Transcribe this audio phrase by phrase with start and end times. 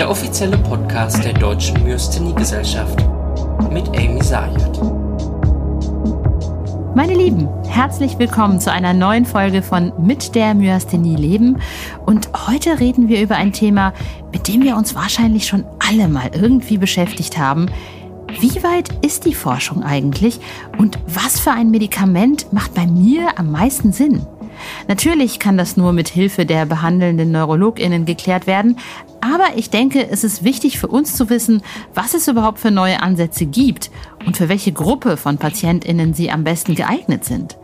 [0.00, 3.04] der offizielle Podcast der Deutschen Myasthenie-Gesellschaft
[3.70, 4.80] mit Amy Sayed.
[6.94, 11.60] Meine Lieben, herzlich willkommen zu einer neuen Folge von Mit der Myasthenie leben.
[12.06, 13.92] Und heute reden wir über ein Thema,
[14.32, 17.66] mit dem wir uns wahrscheinlich schon alle mal irgendwie beschäftigt haben.
[18.40, 20.40] Wie weit ist die Forschung eigentlich
[20.78, 24.24] und was für ein Medikament macht bei mir am meisten Sinn?
[24.88, 28.78] Natürlich kann das nur mit Hilfe der behandelnden Neurologinnen geklärt werden,
[29.20, 31.62] aber ich denke, es ist wichtig für uns zu wissen,
[31.94, 33.90] was es überhaupt für neue Ansätze gibt
[34.26, 37.56] und für welche Gruppe von Patientinnen sie am besten geeignet sind.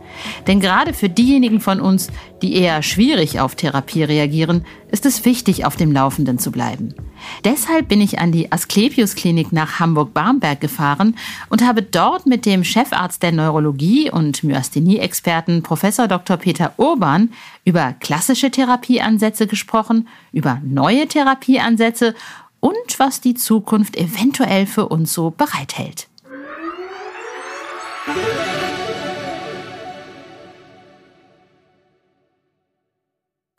[0.47, 2.09] Denn gerade für diejenigen von uns,
[2.41, 6.95] die eher schwierig auf Therapie reagieren, ist es wichtig, auf dem Laufenden zu bleiben.
[7.43, 11.15] Deshalb bin ich an die Asklepios Klinik nach Hamburg-Barmbek gefahren
[11.49, 16.37] und habe dort mit dem Chefarzt der Neurologie und Myasthenie-Experten Professor Dr.
[16.37, 17.31] Peter Urban
[17.65, 21.07] über klassische Therapieansätze gesprochen, über neue
[21.47, 22.13] Therapieansätze
[22.59, 26.07] und was die Zukunft eventuell für uns so bereithält.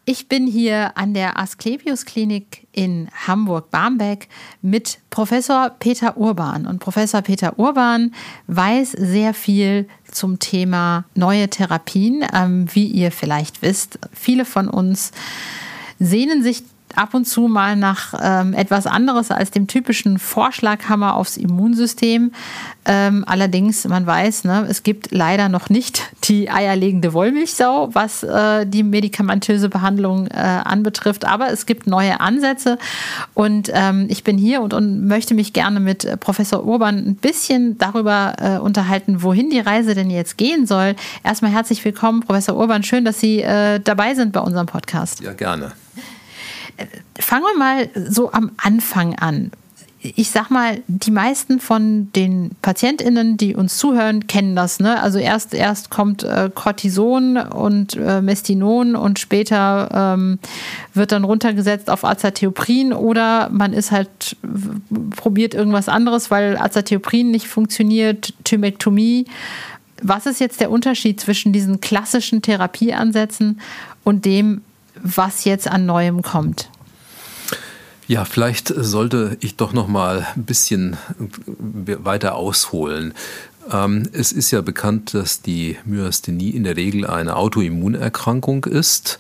[0.05, 4.28] Ich bin hier an der Asklepios Klinik in Hamburg-Barmbek
[4.62, 6.66] mit Professor Peter Urban.
[6.66, 8.14] Und Professor Peter Urban
[8.47, 12.25] weiß sehr viel zum Thema neue Therapien.
[12.33, 15.12] Ähm, wie ihr vielleicht wisst, viele von uns
[15.98, 16.62] sehnen sich
[16.98, 22.32] ab und zu mal nach ähm, etwas anderes als dem typischen Vorschlaghammer aufs Immunsystem.
[22.84, 28.66] Ähm, allerdings, man weiß, ne, es gibt leider noch nicht die eierlegende Wollmilchsau, was äh,
[28.66, 31.24] die medikamentöse Behandlung äh, anbetrifft.
[31.24, 32.78] Aber es gibt neue Ansätze
[33.34, 37.14] und ähm, ich bin hier und, und, möchte mich gerne mit äh, Professor Urban ein
[37.14, 40.96] bisschen darüber äh, unterhalten, wohin die Reise denn jetzt gehen soll.
[41.22, 42.82] Erstmal herzlich willkommen, Professor Urban.
[42.82, 45.20] Schön, dass Sie äh, dabei sind bei unserem Podcast.
[45.20, 45.72] Ja, gerne
[47.19, 49.50] fangen wir mal so am Anfang an.
[50.00, 54.78] Ich sag mal, die meisten von den PatientInnen, die uns zuhören, kennen das.
[54.78, 55.03] Ne?
[55.03, 60.38] Also erst, erst kommt äh, Cortison und äh, Mestinon und später ähm,
[60.94, 64.37] wird dann runtergesetzt auf Azatheoprin oder man ist halt,
[65.17, 69.25] probiert irgendwas anderes, weil Azatheoprin nicht funktioniert, Thymektomie.
[70.00, 73.61] Was ist jetzt der Unterschied zwischen diesen klassischen Therapieansätzen
[74.05, 74.62] und dem,
[75.03, 76.70] was jetzt an Neuem kommt?
[78.06, 83.12] Ja, vielleicht sollte ich doch noch mal ein bisschen weiter ausholen.
[83.70, 89.19] Ähm, es ist ja bekannt, dass die Myasthenie in der Regel eine Autoimmunerkrankung ist.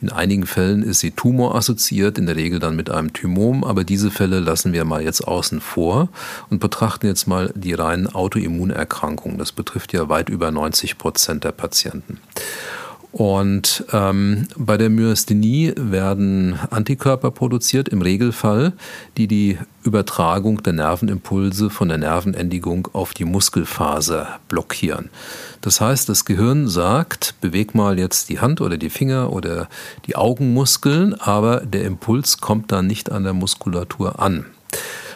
[0.00, 4.10] In einigen Fällen ist sie tumorassoziiert, in der Regel dann mit einem Thymom, aber diese
[4.10, 6.08] Fälle lassen wir mal jetzt außen vor
[6.50, 9.38] und betrachten jetzt mal die reinen Autoimmunerkrankungen.
[9.38, 12.18] Das betrifft ja weit über 90 Prozent der Patienten.
[13.16, 18.74] Und ähm, bei der Myasthenie werden Antikörper produziert, im Regelfall,
[19.16, 25.08] die die Übertragung der Nervenimpulse von der Nervenendigung auf die Muskelfaser blockieren.
[25.62, 29.70] Das heißt, das Gehirn sagt, beweg mal jetzt die Hand oder die Finger oder
[30.04, 34.44] die Augenmuskeln, aber der Impuls kommt dann nicht an der Muskulatur an.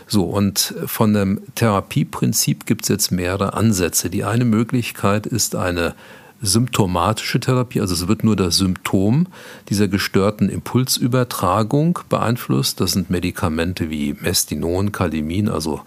[0.06, 4.08] So, und von dem Therapieprinzip gibt es jetzt mehrere Ansätze.
[4.08, 5.94] Die eine Möglichkeit ist eine
[6.42, 9.26] symptomatische Therapie, also es wird nur das Symptom
[9.68, 12.80] dieser gestörten Impulsübertragung beeinflusst.
[12.80, 15.80] Das sind Medikamente wie Mestinon, Kalimin, also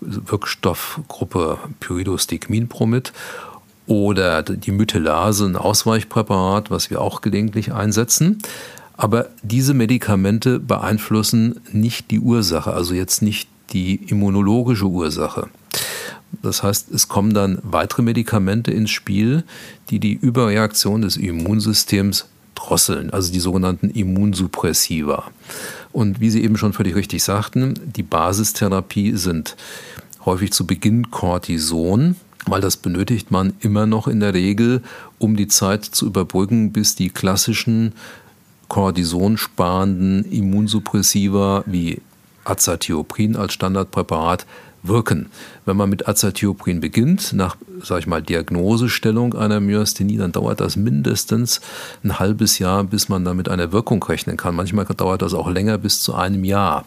[0.00, 3.12] Wirkstoffgruppe Pyridostigminpromid
[3.86, 8.38] oder die Mytelase, ein Ausweichpräparat, was wir auch gelegentlich einsetzen.
[8.96, 15.48] Aber diese Medikamente beeinflussen nicht die Ursache, also jetzt nicht die immunologische Ursache.
[16.42, 19.44] Das heißt, es kommen dann weitere Medikamente ins Spiel,
[19.90, 25.30] die die Überreaktion des Immunsystems drosseln, also die sogenannten Immunsuppressiva.
[25.92, 29.56] Und wie Sie eben schon völlig richtig sagten, die Basistherapie sind
[30.24, 32.16] häufig zu Beginn Cortison,
[32.46, 34.82] weil das benötigt man immer noch in der Regel,
[35.18, 37.92] um die Zeit zu überbrücken, bis die klassischen
[38.68, 42.00] Cortisonsparenden Immunsuppressiva wie
[42.44, 44.46] Azathioprin als Standardpräparat
[44.82, 45.26] wirken.
[45.64, 50.76] Wenn man mit Azathioprin beginnt, nach, sag ich mal, Diagnosestellung einer Myasthenie, dann dauert das
[50.76, 51.60] mindestens
[52.02, 54.54] ein halbes Jahr, bis man da mit einer Wirkung rechnen kann.
[54.54, 56.86] Manchmal dauert das auch länger, bis zu einem Jahr.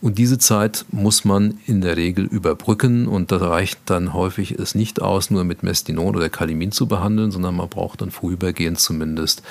[0.00, 4.74] Und diese Zeit muss man in der Regel überbrücken und da reicht dann häufig es
[4.74, 9.42] nicht aus, nur mit Mestinon oder Kalimin zu behandeln, sondern man braucht dann vorübergehend zumindest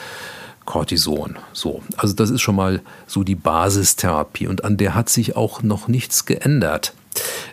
[0.66, 1.38] Cortison.
[1.54, 5.64] So, also das ist schon mal so die Basistherapie und an der hat sich auch
[5.64, 6.94] noch nichts geändert.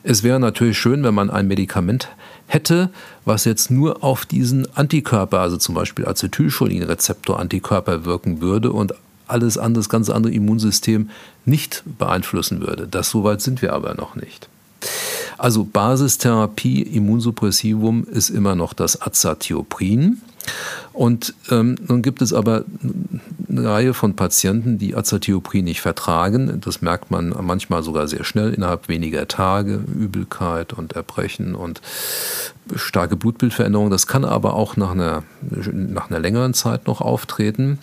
[0.02, 2.08] Es wäre natürlich schön, wenn man ein Medikament
[2.46, 2.90] hätte,
[3.24, 8.94] was jetzt nur auf diesen Antikörper, also zum Beispiel Acetylcholinrezeptor-Antikörper wirken würde und
[9.26, 11.10] alles andere, das ganze andere Immunsystem
[11.44, 12.88] nicht beeinflussen würde.
[12.88, 14.48] Das soweit sind wir aber noch nicht.
[15.36, 20.20] Also Basistherapie, Immunsuppressivum ist immer noch das Azathioprin.
[20.92, 22.64] Und ähm, nun gibt es aber
[23.50, 26.60] Reihe von Patienten, die Azathioprin nicht vertragen.
[26.60, 29.74] Das merkt man manchmal sogar sehr schnell, innerhalb weniger Tage.
[29.74, 31.80] Übelkeit und Erbrechen und
[32.74, 33.90] starke Blutbildveränderungen.
[33.90, 35.22] Das kann aber auch nach einer,
[35.72, 37.78] nach einer längeren Zeit noch auftreten.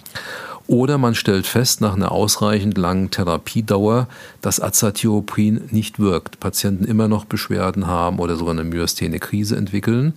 [0.67, 4.07] Oder man stellt fest, nach einer ausreichend langen Therapiedauer,
[4.41, 6.39] dass Azathioprin nicht wirkt.
[6.39, 10.13] Patienten immer noch Beschwerden haben oder sogar eine Myasthene-Krise entwickeln.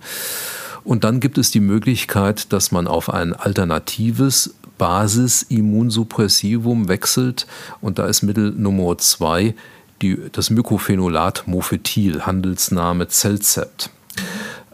[0.83, 7.45] Und dann gibt es die Möglichkeit, dass man auf ein alternatives Basis-Immunsuppressivum wechselt.
[7.79, 9.53] Und da ist Mittel Nummer zwei
[10.01, 13.91] die, das Mycophenolat Mofetil, Handelsname Zellzept.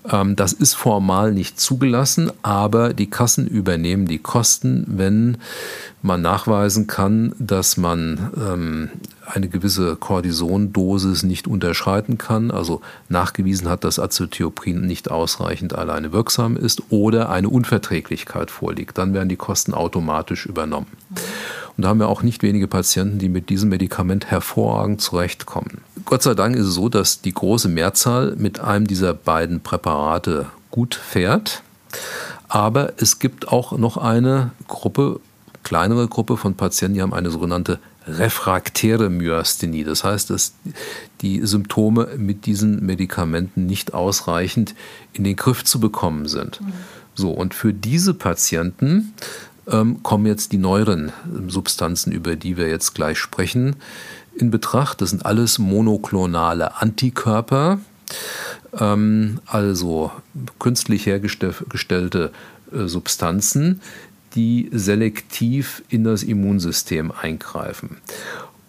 [0.10, 5.38] Ähm, das ist formal nicht zugelassen, aber die Kassen übernehmen die Kosten, wenn
[6.02, 8.90] man nachweisen kann, dass man ähm,
[9.26, 16.58] eine gewisse Cortisondosis nicht unterschreiten kann, also nachgewiesen hat, dass Acetyloprin nicht ausreichend alleine wirksam
[16.58, 18.98] ist oder eine Unverträglichkeit vorliegt.
[18.98, 20.88] Dann werden die Kosten automatisch übernommen.
[21.78, 25.82] Und da haben wir auch nicht wenige Patienten, die mit diesem Medikament hervorragend zurechtkommen.
[26.06, 30.46] Gott sei Dank ist es so, dass die große Mehrzahl mit einem dieser beiden Präparate
[30.72, 31.64] gut fährt.
[32.48, 35.20] Aber es gibt auch noch eine Gruppe,
[35.64, 39.84] kleinere Gruppe von Patienten, die haben eine sogenannte refraktäre Myasthenie.
[39.84, 40.54] Das heißt, dass
[41.22, 44.76] die Symptome mit diesen Medikamenten nicht ausreichend
[45.14, 46.62] in den Griff zu bekommen sind.
[46.62, 46.74] Mhm.
[47.16, 49.14] So, und für diese Patienten
[49.68, 51.12] ähm, kommen jetzt die neueren
[51.48, 53.78] Substanzen, über die wir jetzt gleich sprechen,
[54.36, 55.02] in Betracht.
[55.02, 57.80] Das sind alles monoklonale Antikörper,
[58.78, 60.12] ähm, also
[60.60, 62.32] künstlich hergestellte
[62.72, 63.82] äh, Substanzen,
[64.36, 67.98] die selektiv in das Immunsystem eingreifen.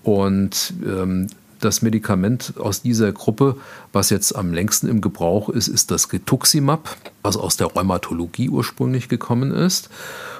[0.02, 1.26] Und ähm,
[1.60, 3.56] das Medikament aus dieser Gruppe,
[3.92, 9.08] was jetzt am längsten im Gebrauch ist, ist das Rituximab, was aus der Rheumatologie ursprünglich
[9.08, 9.88] gekommen ist.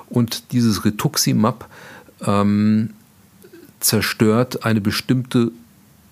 [0.08, 1.68] Und dieses Rituximab
[2.24, 2.90] ähm,
[3.80, 5.50] zerstört eine bestimmte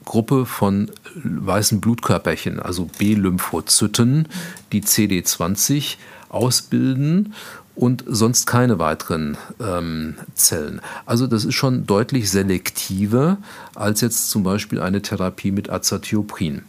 [0.05, 4.29] Gruppe von weißen Blutkörperchen, also B-Lymphozyten,
[4.73, 5.97] die CD20
[6.29, 7.35] ausbilden
[7.77, 10.81] und sonst keine weiteren ähm, Zellen.
[11.07, 13.39] Also das ist schon deutlich selektiver
[13.75, 16.63] als jetzt zum Beispiel eine Therapie mit Azathioprin.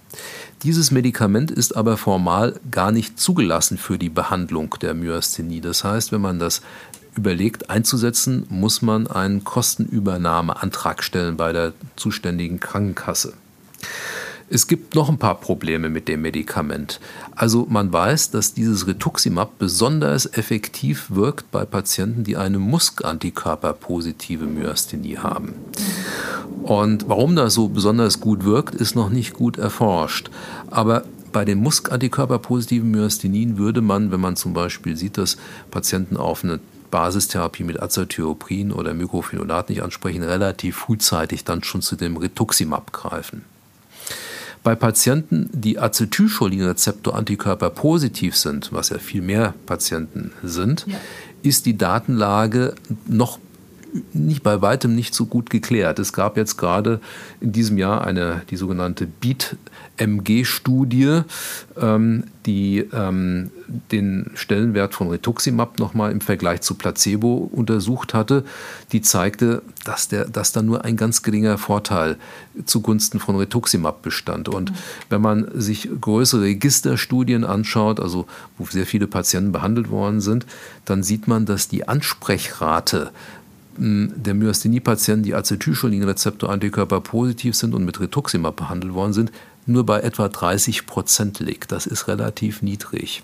[0.64, 5.62] Dieses Medikament ist aber formal gar nicht zugelassen für die Behandlung der Myasthenie.
[5.62, 6.62] Das heißt, wenn man das
[7.16, 13.34] überlegt einzusetzen, muss man einen Kostenübernahmeantrag stellen bei der zuständigen Krankenkasse.
[14.48, 17.00] Es gibt noch ein paar Probleme mit dem Medikament.
[17.36, 25.18] Also man weiß, dass dieses Rituximab besonders effektiv wirkt bei Patienten, die eine Muskantikörperpositive Myasthenie
[25.18, 25.56] haben.
[26.62, 30.30] Und warum das so besonders gut wirkt, ist noch nicht gut erforscht.
[30.70, 35.38] Aber bei den Muskantikörperpositiven Myasthenien würde man, wenn man zum Beispiel sieht, dass
[35.72, 36.60] Patienten auf eine
[36.92, 43.44] Basistherapie mit Azathioprin oder Mycophenolate nicht ansprechen, relativ frühzeitig dann schon zu dem Rituximab greifen.
[44.66, 50.98] Bei Patienten, die Acetylcholinrezeptor-Antikörper positiv sind, was ja viel mehr Patienten sind, ja.
[51.44, 52.74] ist die Datenlage
[53.08, 53.38] noch
[54.14, 56.00] nicht bei weitem nicht so gut geklärt.
[56.00, 57.02] Es gab jetzt gerade
[57.42, 61.24] in diesem Jahr eine die sogenannte BEAT-MG-Studie,
[61.80, 63.52] ähm, die ähm,
[63.92, 68.44] den Stellenwert von Rituximab nochmal im Vergleich zu Placebo untersucht hatte,
[68.92, 72.18] die zeigte, dass, der, dass da nur ein ganz geringer Vorteil
[72.66, 74.50] zugunsten von Rituximab bestand.
[74.50, 74.76] Und mhm.
[75.10, 80.46] wenn man sich größere Registerstudien anschaut, also wo sehr viele Patienten behandelt worden sind,
[80.86, 83.12] dann sieht man, dass die Ansprechrate
[83.78, 89.32] der Myasthenie-Patienten, die Acetylcholinrezeptor-Antikörper positiv sind und mit Rituximab behandelt worden sind,
[89.66, 91.72] nur bei etwa 30 Prozent liegt.
[91.72, 93.24] Das ist relativ niedrig.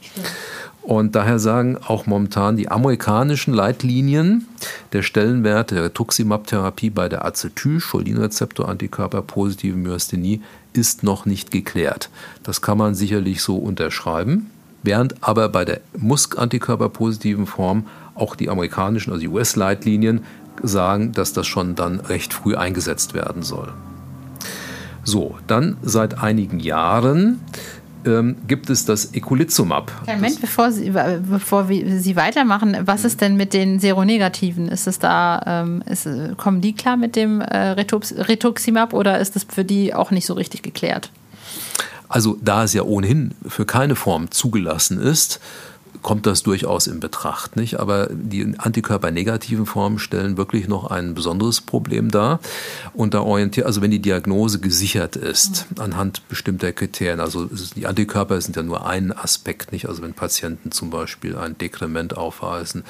[0.81, 4.48] Und daher sagen auch momentan die amerikanischen Leitlinien,
[4.93, 10.41] der Stellenwert der Rituximab-Therapie bei der Acetylcholinrezeptor-Antikörper positiven Myasthenie
[10.74, 12.10] ist noch nicht geklärt.
[12.43, 14.50] Das kann man sicherlich so unterschreiben.
[14.84, 20.22] Während aber bei der Musk-Antikörper positiven Form auch die amerikanischen, also die US-Leitlinien
[20.63, 23.74] sagen, dass das schon dann recht früh eingesetzt werden soll.
[25.03, 27.39] So, dann seit einigen Jahren
[28.05, 29.91] ähm, gibt es das Eculizumab.
[30.08, 34.67] Moment, bevor Sie, bevor Sie weitermachen, was ist denn mit den Seronegativen?
[34.67, 39.46] Ist es da, ähm, ist, kommen die klar mit dem äh, Rituximab oder ist das
[39.48, 41.12] für die auch nicht so richtig geklärt?
[42.10, 45.39] Also da es ja ohnehin für keine Form zugelassen ist,
[46.01, 47.55] kommt das durchaus in Betracht.
[47.55, 47.79] Nicht?
[47.79, 52.39] Aber die antikörpernegativen Formen stellen wirklich noch ein besonderes Problem dar.
[52.93, 58.39] Und da orientiert, also wenn die Diagnose gesichert ist anhand bestimmter Kriterien, also die Antikörper
[58.41, 59.88] sind ja nur ein Aspekt, nicht?
[59.88, 62.83] Also wenn Patienten zum Beispiel ein Dekrement aufweisen,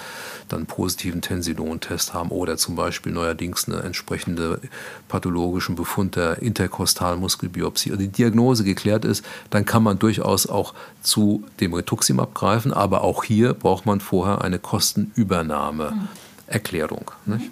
[0.47, 4.59] dann positiven Tensidon-Test haben oder zum Beispiel neuerdings eine entsprechende
[5.07, 11.43] pathologischen Befund der Interkostalmuskelbiopsie, also die Diagnose geklärt ist, dann kann man durchaus auch zu
[11.59, 17.11] dem Rituximab greifen, aber auch hier braucht man vorher eine Kostenübernahmeerklärung.
[17.25, 17.43] Mhm.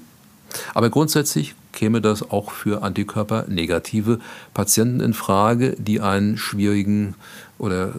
[0.74, 4.20] Aber grundsätzlich käme das auch für antikörpernegative
[4.54, 7.16] Patienten in Frage, die einen schwierigen
[7.58, 7.94] oder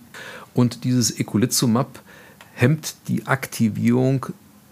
[0.54, 2.00] Und dieses Eculizumab
[2.54, 4.26] hemmt die Aktivierung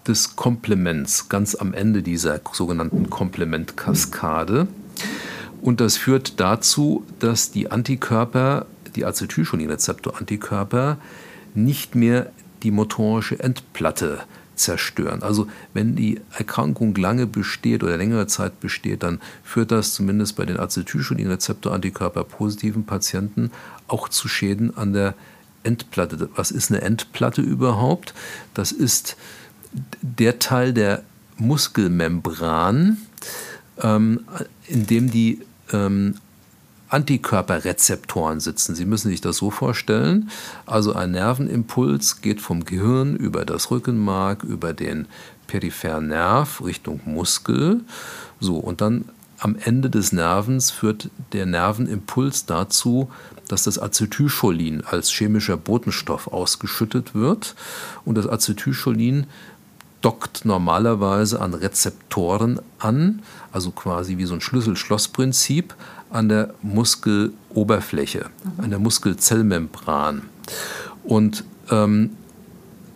[0.08, 4.66] des Komplements ganz am Ende dieser sogenannten Komplementkaskade.
[5.60, 10.98] Und das führt dazu, dass die Antikörper, die Acetylcholinrezeptor-Antikörper,
[11.54, 12.30] nicht mehr
[12.62, 14.20] die motorische Endplatte
[14.54, 15.22] zerstören.
[15.22, 20.44] Also wenn die Erkrankung lange besteht oder längere Zeit besteht, dann führt das zumindest bei
[20.44, 23.50] den Acetylcholinrezeptor-Antikörper positiven Patienten
[23.86, 25.14] auch zu Schäden an der
[25.62, 26.28] Endplatte.
[26.34, 28.14] Was ist eine Endplatte überhaupt?
[28.54, 29.16] Das ist
[30.00, 31.02] der Teil der
[31.36, 32.98] Muskelmembran,
[33.80, 34.20] ähm,
[34.66, 35.40] in dem die
[35.72, 36.14] ähm,
[36.88, 38.74] Antikörperrezeptoren sitzen.
[38.74, 40.30] Sie müssen sich das so vorstellen.
[40.66, 45.06] Also ein Nervenimpuls geht vom Gehirn über das Rückenmark, über den
[45.46, 47.80] peripheren Nerv Richtung Muskel.
[48.40, 49.04] So, und dann
[49.38, 53.10] am Ende des Nervens führt der Nervenimpuls dazu,
[53.46, 57.54] dass das Acetylcholin als chemischer Botenstoff ausgeschüttet wird.
[58.04, 59.26] Und das Acetylcholin
[60.00, 65.74] dockt normalerweise an Rezeptoren an, also quasi wie so ein Schlüssel-Schloss-Prinzip
[66.10, 68.64] an der Muskeloberfläche, mhm.
[68.64, 70.22] an der Muskelzellmembran.
[71.04, 72.10] Und ähm,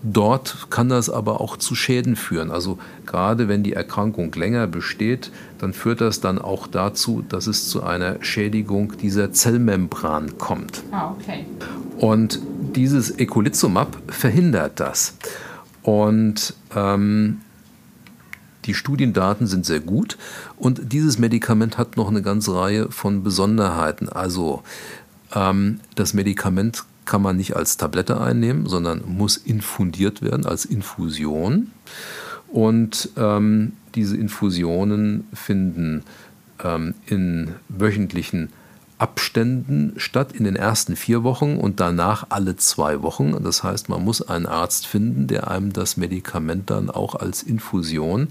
[0.03, 2.51] dort kann das aber auch zu Schäden führen.
[2.51, 7.69] Also gerade wenn die Erkrankung länger besteht, dann führt das dann auch dazu, dass es
[7.69, 10.83] zu einer Schädigung dieser Zellmembran kommt.
[10.91, 11.47] Ah, okay.
[11.99, 12.41] Und
[12.75, 15.15] dieses Ecolizumab verhindert das.
[15.83, 17.41] Und ähm,
[18.65, 20.17] die Studiendaten sind sehr gut
[20.57, 24.09] und dieses Medikament hat noch eine ganze Reihe von Besonderheiten.
[24.09, 24.63] Also
[25.35, 31.73] ähm, das Medikament kann man nicht als Tablette einnehmen, sondern muss infundiert werden als Infusion.
[32.49, 36.05] Und ähm, diese Infusionen finden
[36.63, 38.51] ähm, in wöchentlichen
[39.03, 43.43] Abständen statt in den ersten vier Wochen und danach alle zwei Wochen.
[43.43, 48.29] Das heißt, man muss einen Arzt finden, der einem das Medikament dann auch als Infusion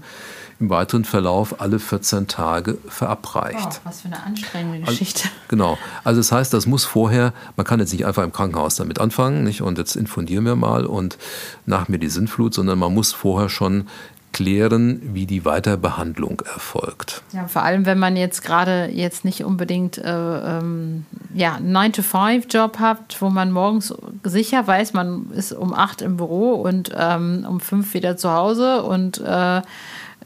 [0.60, 3.68] im weiteren Verlauf alle 14 Tage verabreicht.
[3.70, 5.24] Oh, was für eine anstrengende Geschichte.
[5.24, 5.78] Also, genau.
[6.04, 9.44] Also das heißt, das muss vorher, man kann jetzt nicht einfach im Krankenhaus damit anfangen
[9.44, 9.60] nicht?
[9.60, 11.18] und jetzt infundieren wir mal und
[11.66, 13.88] nach mir die Sinnflut, sondern man muss vorher schon
[14.32, 17.22] klären, wie die Weiterbehandlung erfolgt.
[17.32, 23.16] Ja, vor allem, wenn man jetzt gerade jetzt nicht unbedingt äh, ähm, ja, 9-to-5-Job hat,
[23.20, 27.94] wo man morgens sicher weiß, man ist um 8 im Büro und ähm, um 5
[27.94, 29.62] wieder zu Hause und äh,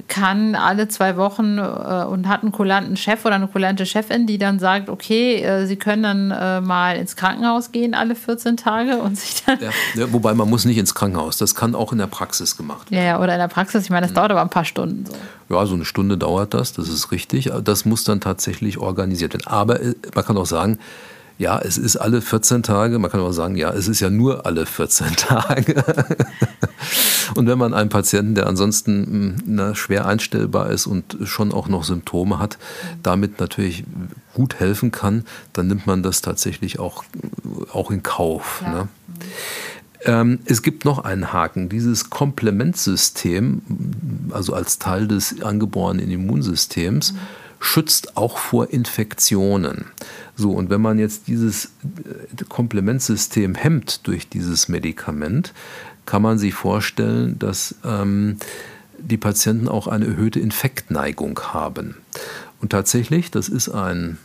[0.09, 4.39] kann alle zwei Wochen äh, und hat einen kulanten Chef oder eine kulante Chefin, die
[4.39, 8.99] dann sagt, okay, äh, sie können dann äh, mal ins Krankenhaus gehen alle 14 Tage
[8.99, 9.59] und sich dann...
[9.61, 12.91] Ja, ja, wobei man muss nicht ins Krankenhaus, das kann auch in der Praxis gemacht
[12.91, 13.05] werden.
[13.05, 14.17] Ja, oder in der Praxis, ich meine, das mhm.
[14.17, 15.07] dauert aber ein paar Stunden.
[15.07, 15.55] So.
[15.55, 17.51] Ja, so eine Stunde dauert das, das ist richtig.
[17.65, 19.47] Das muss dann tatsächlich organisiert werden.
[19.47, 20.79] Aber äh, man kann auch sagen,
[21.39, 22.99] ja, es ist alle 14 Tage.
[22.99, 25.85] Man kann auch sagen, ja, es ist ja nur alle 14 Tage.
[27.35, 31.69] und wenn man einen Patienten, der ansonsten hm, na, schwer einstellbar ist und schon auch
[31.69, 32.59] noch Symptome hat,
[33.03, 33.85] damit natürlich
[34.35, 37.05] gut helfen kann, dann nimmt man das tatsächlich auch,
[37.73, 38.63] auch in Kauf.
[38.63, 38.73] Ja.
[38.73, 38.89] Ne?
[40.05, 41.69] Ähm, es gibt noch einen Haken.
[41.69, 43.61] Dieses Komplementsystem,
[44.31, 47.19] also als Teil des angeborenen Immunsystems, mhm
[47.61, 49.87] schützt auch vor Infektionen.
[50.37, 55.53] So, und wenn man jetzt dieses äh, Komplementsystem hemmt durch dieses Medikament,
[56.05, 58.37] kann man sich vorstellen, dass ähm,
[58.99, 61.97] die Patienten auch eine erhöhte Infektneigung haben.
[62.61, 64.19] Und tatsächlich, das ist ein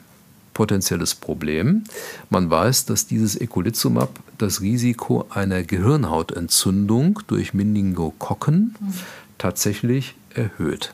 [0.53, 1.83] potenzielles Problem.
[2.29, 8.93] Man weiß, dass dieses Ecolizumab das Risiko einer Gehirnhautentzündung durch Meningokokken mhm.
[9.37, 10.93] tatsächlich erhöht.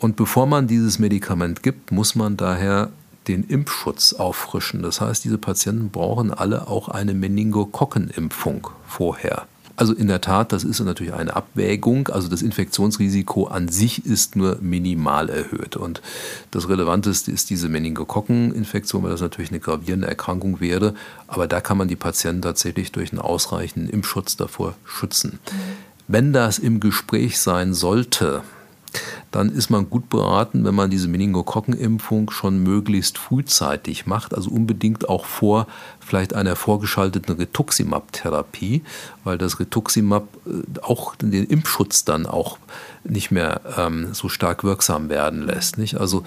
[0.00, 2.90] Und bevor man dieses Medikament gibt, muss man daher
[3.28, 4.82] den Impfschutz auffrischen.
[4.82, 9.46] Das heißt, diese Patienten brauchen alle auch eine Meningokokkenimpfung vorher.
[9.76, 12.08] Also in der Tat, das ist natürlich eine Abwägung.
[12.08, 15.76] Also das Infektionsrisiko an sich ist nur minimal erhöht.
[15.76, 16.00] Und
[16.50, 20.94] das Relevanteste ist diese Meningokokkeninfektion, weil das natürlich eine gravierende Erkrankung wäre.
[21.28, 25.38] Aber da kann man die Patienten tatsächlich durch einen ausreichenden Impfschutz davor schützen.
[26.08, 28.42] Wenn das im Gespräch sein sollte,
[29.30, 35.08] dann ist man gut beraten, wenn man diese Meningokokkenimpfung schon möglichst frühzeitig macht, also unbedingt
[35.08, 35.66] auch vor
[36.00, 38.82] vielleicht einer vorgeschalteten Rituximab-Therapie,
[39.24, 42.58] weil das Rituximab äh, auch den Impfschutz dann auch
[43.04, 45.78] nicht mehr ähm, so stark wirksam werden lässt.
[45.78, 45.98] Nicht?
[45.98, 46.24] Also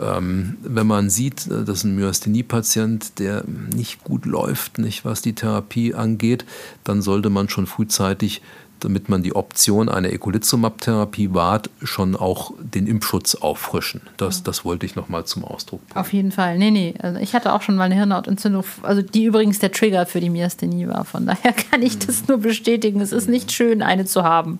[0.00, 5.34] ähm, wenn man sieht, äh, dass ein Myasthenie-Patient, der nicht gut läuft, nicht was die
[5.34, 6.44] Therapie angeht,
[6.84, 8.42] dann sollte man schon frühzeitig
[8.80, 14.02] damit man die Option einer Ecolizumab-Therapie wahrt, schon auch den Impfschutz auffrischen.
[14.16, 16.00] Das, das wollte ich nochmal zum Ausdruck bringen.
[16.00, 16.58] Auf jeden Fall.
[16.58, 16.94] Nee, nee.
[17.00, 20.30] Also ich hatte auch schon mal eine Hirnhautentzündung, also die übrigens der Trigger für die
[20.30, 21.04] Myasthenie war.
[21.04, 23.00] Von daher kann ich das nur bestätigen.
[23.00, 24.58] Es ist nicht schön, eine zu haben.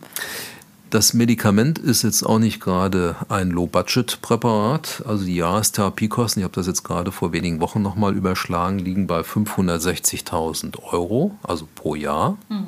[0.90, 5.04] Das Medikament ist jetzt auch nicht gerade ein Low-Budget-Präparat.
[5.06, 9.20] Also die Jahrestherapiekosten, ich habe das jetzt gerade vor wenigen Wochen nochmal überschlagen, liegen bei
[9.20, 12.36] 560.000 Euro, also pro Jahr.
[12.48, 12.66] Hm.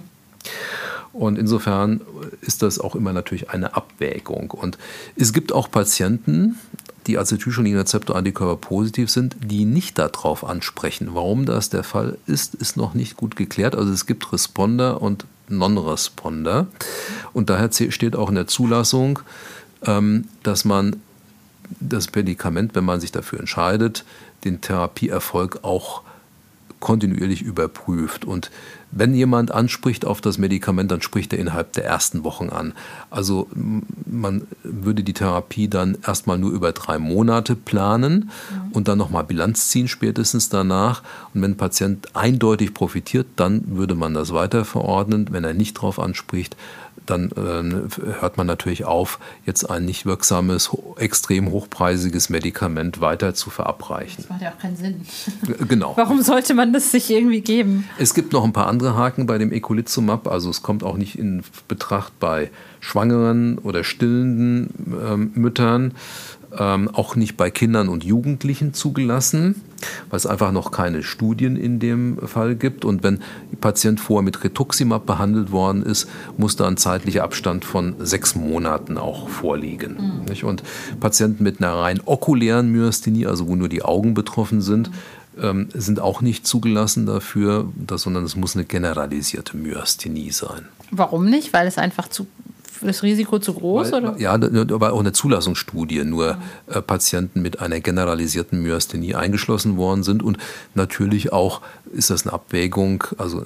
[1.13, 2.01] Und insofern
[2.41, 4.51] ist das auch immer natürlich eine Abwägung.
[4.51, 4.79] Und
[5.17, 6.59] es gibt auch Patienten,
[7.07, 11.11] die Acetylcholinerezeptor-Antikörper positiv sind, die nicht darauf ansprechen.
[11.13, 13.75] Warum das der Fall ist, ist noch nicht gut geklärt.
[13.75, 16.67] Also es gibt Responder und Non-Responder.
[17.33, 19.19] Und daher steht auch in der Zulassung,
[19.85, 20.97] ähm, dass man
[21.81, 24.05] das Medikament, wenn man sich dafür entscheidet,
[24.45, 26.03] den Therapieerfolg auch
[26.83, 28.27] kontinuierlich überprüft.
[28.27, 28.51] Und
[28.91, 32.75] wenn jemand anspricht auf das Medikament, dann spricht er innerhalb der ersten Wochen an.
[33.09, 33.49] Also
[34.05, 38.73] man würde die Therapie dann erstmal nur über drei Monate planen mhm.
[38.73, 41.03] und dann nochmal Bilanz ziehen spätestens danach.
[41.33, 45.29] Und wenn ein Patient eindeutig profitiert, dann würde man das weiter verordnen.
[45.31, 46.57] Wenn er nicht darauf anspricht,
[47.07, 53.51] dann äh, hört man natürlich auf, jetzt ein nicht wirksames, extrem hochpreisiges Medikament weiter zu
[53.51, 54.17] verabreichen.
[54.19, 55.01] Das macht ja auch keinen Sinn.
[55.69, 55.95] Genau.
[55.97, 57.89] Warum sollte man das sich irgendwie geben?
[57.99, 60.29] Es gibt noch ein paar andere Haken bei dem Ecolizumab.
[60.29, 64.71] Also es kommt auch nicht in Betracht bei schwangeren oder stillenden
[65.07, 65.95] ähm, Müttern
[66.59, 69.63] ähm, auch nicht bei Kindern und Jugendlichen zugelassen,
[70.11, 72.85] weil es einfach noch keine Studien in dem Fall gibt.
[72.85, 77.65] Und wenn der Patient vorher mit Rituximab behandelt worden ist, muss da ein zeitlicher Abstand
[77.65, 80.25] von sechs Monaten auch vorliegen.
[80.27, 80.47] Mhm.
[80.47, 80.63] Und
[81.01, 84.91] Patienten mit einer rein okulären Myasthenie, also wo nur die Augen betroffen sind,
[85.37, 85.69] mhm.
[85.73, 90.67] sind auch nicht zugelassen dafür, sondern es muss eine generalisierte Myasthenie sein.
[90.91, 91.53] Warum nicht?
[91.55, 92.27] Weil es einfach zu
[92.87, 93.93] das Risiko zu groß?
[93.93, 94.19] Weil, oder?
[94.19, 96.41] Ja, da war auch eine Zulassungsstudie, nur mhm.
[96.75, 100.23] äh, Patienten mit einer generalisierten Myasthenie eingeschlossen worden sind.
[100.23, 100.39] Und
[100.75, 101.61] natürlich auch
[101.93, 103.45] ist das eine Abwägung, also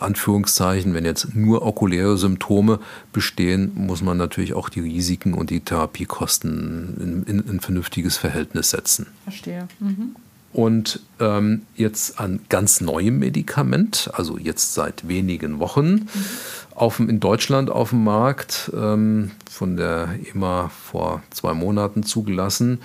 [0.00, 2.78] Anführungszeichen, wenn jetzt nur okuläre Symptome
[3.12, 8.70] bestehen, muss man natürlich auch die Risiken und die Therapiekosten in, in ein vernünftiges Verhältnis
[8.70, 9.06] setzen.
[9.24, 9.68] Verstehe.
[9.80, 10.16] Mhm.
[10.50, 16.08] Und ähm, jetzt ein ganz neuem Medikament, also jetzt seit wenigen Wochen, mhm
[16.80, 22.80] auf, in Deutschland auf dem Markt, ähm, von der EMA vor zwei Monaten zugelassen,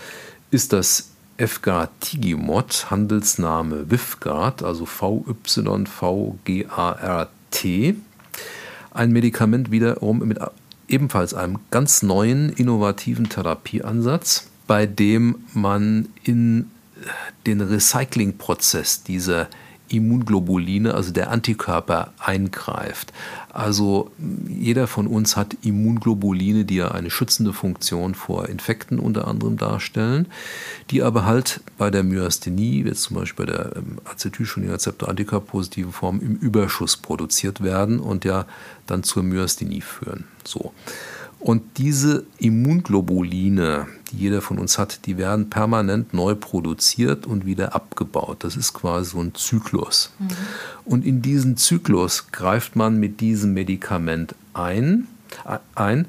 [0.51, 5.55] ist das FGAR-Tigimod, Handelsname Vifgard, also V-Y-V-G-A-R-T.
[8.91, 10.39] Ein Medikament wiederum mit
[10.87, 16.69] ebenfalls einem ganz neuen, innovativen Therapieansatz, bei dem man in
[17.45, 19.47] den Recyclingprozess dieser
[19.93, 23.13] Immunglobuline, also der Antikörper, eingreift.
[23.49, 24.11] Also
[24.49, 30.27] jeder von uns hat Immunglobuline, die ja eine schützende Funktion vor Infekten unter anderem darstellen,
[30.89, 36.35] die aber halt bei der Myasthenie, jetzt zum Beispiel bei der ähm, Acetylcholinerezeptor-Antikörperpositiven Form, im
[36.35, 38.45] Überschuss produziert werden und ja
[38.87, 40.25] dann zur Myasthenie führen.
[40.43, 40.73] So.
[41.43, 47.75] Und diese Immunglobuline, die jeder von uns hat, die werden permanent neu produziert und wieder
[47.75, 48.45] abgebaut.
[48.45, 50.13] Das ist quasi so ein Zyklus.
[50.19, 50.27] Mhm.
[50.85, 55.09] Und in diesen Zyklus greift man mit diesem Medikament ein,
[55.75, 56.07] ein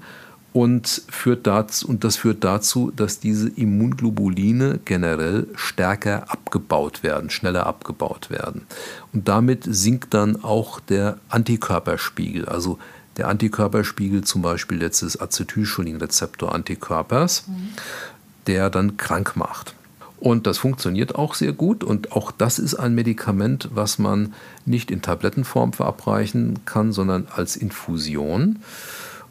[0.53, 7.67] und, führt dazu, und das führt dazu, dass diese Immunglobuline generell stärker abgebaut werden, schneller
[7.67, 8.69] abgebaut werden.
[9.13, 12.79] Und damit sinkt dann auch der Antikörperspiegel, also
[13.17, 17.69] der Antikörperspiegel zum Beispiel letztes Acetylcholinrezeptor-Antikörpers, mhm.
[18.47, 19.75] der dann krank macht.
[20.19, 21.85] Und das funktioniert auch sehr gut.
[21.85, 24.33] Und auch das ist ein Medikament, was man
[24.65, 28.61] nicht in Tablettenform verabreichen kann, sondern als Infusion.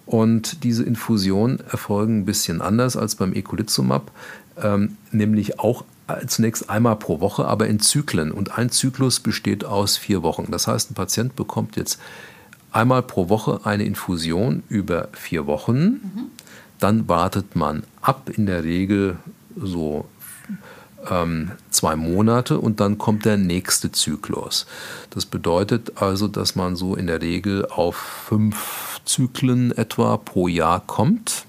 [0.05, 4.11] Und diese Infusionen erfolgen ein bisschen anders als beim Ecolizumab,
[4.61, 5.83] ähm, nämlich auch
[6.27, 8.31] zunächst einmal pro Woche, aber in Zyklen.
[8.31, 10.47] Und ein Zyklus besteht aus vier Wochen.
[10.51, 11.99] Das heißt, ein Patient bekommt jetzt
[12.73, 15.83] einmal pro Woche eine Infusion über vier Wochen.
[15.83, 16.25] Mhm.
[16.79, 19.17] Dann wartet man ab, in der Regel
[19.55, 20.05] so
[21.09, 24.65] ähm, zwei Monate und dann kommt der nächste Zyklus.
[25.11, 30.81] Das bedeutet also, dass man so in der Regel auf fünf Zyklen etwa pro Jahr
[30.85, 31.45] kommt,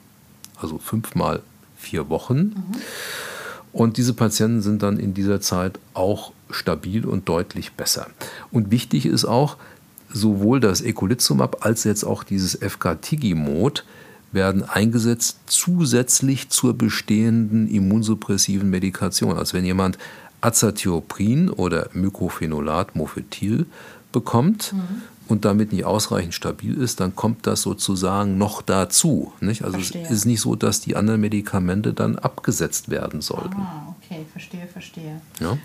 [0.60, 1.40] also fünfmal
[1.76, 2.38] vier Wochen.
[2.38, 2.54] Mhm.
[3.72, 8.06] Und diese Patienten sind dann in dieser Zeit auch stabil und deutlich besser.
[8.52, 9.56] Und wichtig ist auch,
[10.14, 13.84] sowohl das Ecolizumab als jetzt auch dieses FK-Tigimod
[14.32, 19.36] werden eingesetzt zusätzlich zur bestehenden immunsuppressiven Medikation.
[19.36, 19.98] Also wenn jemand
[20.40, 23.66] Azathioprin oder Mycophenolat Mofetil
[24.12, 25.02] bekommt mhm.
[25.28, 29.32] und damit nicht ausreichend stabil ist, dann kommt das sozusagen noch dazu.
[29.40, 29.64] Nicht?
[29.64, 30.04] Also verstehe.
[30.04, 33.56] es ist nicht so, dass die anderen Medikamente dann abgesetzt werden sollten.
[33.56, 35.20] Ah, okay, verstehe, verstehe.
[35.40, 35.58] Ja?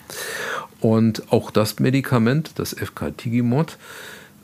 [0.80, 3.78] Und auch das Medikament, das FK-Tigimod,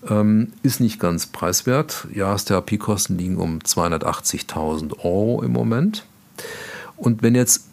[0.10, 2.08] ähm, ist nicht ganz preiswert.
[2.14, 6.06] Jahrestherapiekosten liegen um 280.000 Euro im Moment.
[6.98, 7.66] Und wenn jetzt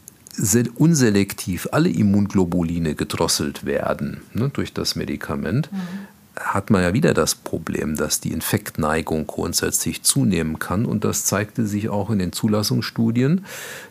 [0.77, 5.79] unselektiv alle Immunglobuline gedrosselt werden ne, durch das Medikament, mhm.
[6.37, 10.87] hat man ja wieder das Problem, dass die Infektneigung grundsätzlich zunehmen kann.
[10.87, 13.45] Und das zeigte sich auch in den Zulassungsstudien,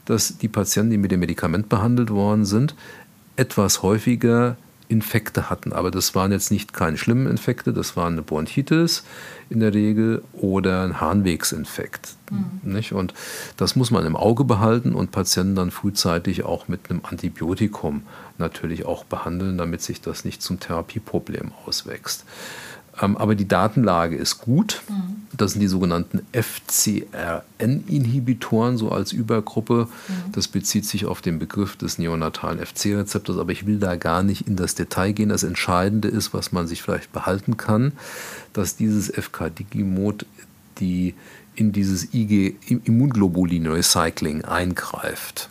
[0.05, 2.75] dass die Patienten, die mit dem Medikament behandelt worden sind,
[3.35, 4.57] etwas häufiger
[4.91, 5.71] Infekte hatten.
[5.71, 9.03] Aber das waren jetzt nicht keine schlimmen Infekte, das war eine Bronchitis
[9.49, 12.15] in der Regel oder ein Harnwegsinfekt.
[12.29, 12.73] Mhm.
[12.73, 12.91] Nicht?
[12.91, 13.13] Und
[13.55, 18.03] das muss man im Auge behalten und Patienten dann frühzeitig auch mit einem Antibiotikum
[18.37, 22.25] natürlich auch behandeln, damit sich das nicht zum Therapieproblem auswächst.
[23.01, 24.81] Ähm, aber die Datenlage ist gut.
[24.87, 25.21] Mhm.
[25.35, 29.87] Das sind die sogenannten FCRN-Inhibitoren, so als Übergruppe.
[30.07, 30.31] Mhm.
[30.33, 34.47] Das bezieht sich auf den Begriff des neonatalen FC-Rezeptors, aber ich will da gar nicht
[34.47, 35.29] in das Detail gehen.
[35.29, 37.93] Das Entscheidende ist, was man sich vielleicht behalten kann,
[38.53, 40.25] dass dieses FK-Digimod
[40.79, 41.15] die
[41.55, 45.49] in dieses IG Immunglobulin Recycling eingreift.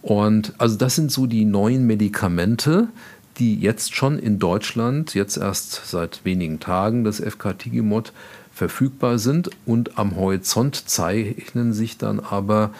[0.00, 2.88] Und also das sind so die neuen Medikamente,
[3.38, 8.12] die jetzt schon in Deutschland, jetzt erst seit wenigen Tagen, das FK-Tigimod
[8.52, 12.70] verfügbar sind und am Horizont zeichnen sich dann aber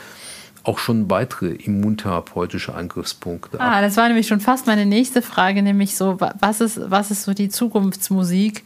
[0.65, 5.97] auch schon weitere immuntherapeutische Angriffspunkte ah, das war nämlich schon fast meine nächste Frage, nämlich
[5.97, 8.62] so, was ist, was ist so die Zukunftsmusik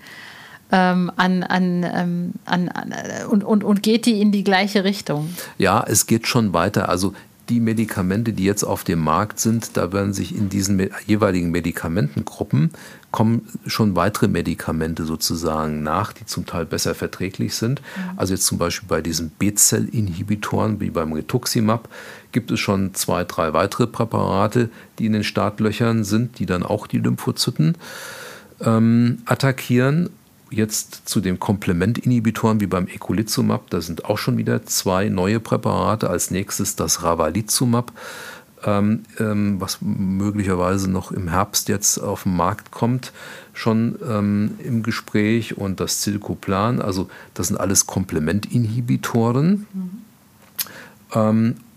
[0.72, 2.94] ähm, an, an, ähm, an, an,
[3.30, 5.32] und, und, und geht die in die gleiche Richtung?
[5.58, 6.88] Ja, es geht schon weiter.
[6.88, 7.14] Also
[7.48, 12.70] die Medikamente, die jetzt auf dem Markt sind, da werden sich in diesen jeweiligen Medikamentengruppen
[13.12, 17.80] kommen schon weitere Medikamente sozusagen nach, die zum Teil besser verträglich sind.
[17.80, 18.18] Mhm.
[18.18, 21.88] Also jetzt zum Beispiel bei diesen B-Zell-Inhibitoren wie beim Rituximab
[22.32, 26.86] gibt es schon zwei, drei weitere Präparate, die in den Startlöchern sind, die dann auch
[26.86, 27.78] die Lymphozyten
[28.60, 30.10] ähm, attackieren
[30.50, 33.70] jetzt zu den Komplementinhibitoren wie beim Eculizumab.
[33.70, 36.08] Da sind auch schon wieder zwei neue Präparate.
[36.08, 37.92] Als nächstes das Ravalizumab,
[38.64, 43.12] ähm, ähm, was möglicherweise noch im Herbst jetzt auf den Markt kommt,
[43.52, 45.56] schon ähm, im Gespräch.
[45.56, 49.66] Und das Zilcoplan, also das sind alles Komplementinhibitoren.
[49.72, 49.90] Mhm.